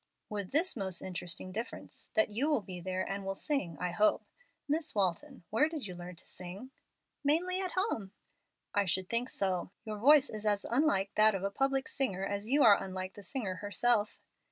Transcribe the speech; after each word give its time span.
"With 0.29 0.49
this 0.51 0.75
most 0.75 1.03
interesting 1.03 1.51
difference, 1.51 2.09
that 2.15 2.31
you 2.31 2.49
will 2.49 2.63
be 2.63 2.81
there 2.81 3.07
and 3.07 3.23
will 3.23 3.35
sing, 3.35 3.77
I 3.79 3.91
hope. 3.91 4.25
Miss 4.67 4.95
Walton, 4.95 5.43
where 5.51 5.69
did 5.69 5.85
you 5.85 5.93
learn 5.93 6.15
to 6.15 6.25
sing?" 6.25 6.71
"Mainly 7.23 7.59
at 7.61 7.73
home." 7.73 8.11
"I 8.73 8.85
should 8.85 9.09
think 9.11 9.29
so. 9.29 9.69
Your 9.85 9.99
voice 9.99 10.31
is 10.31 10.43
as 10.43 10.65
unlike 10.65 11.11
that 11.17 11.35
of 11.35 11.43
a 11.43 11.51
public 11.51 11.87
singer 11.87 12.25
as 12.25 12.49
you 12.49 12.63
are 12.63 12.81
unlike 12.83 13.13
the 13.13 13.21
singer 13.21 13.57
herself." 13.57 14.17